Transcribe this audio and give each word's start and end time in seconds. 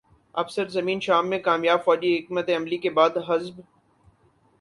اب 0.35 0.49
سرزمین 0.49 0.99
شام 0.99 1.27
میں 1.29 1.39
کامیاب 1.39 1.83
فوجی 1.85 2.17
حکمت 2.17 2.49
عملی 2.49 2.77
کے 2.77 2.89
بعد 2.89 3.17
حزب 3.27 3.61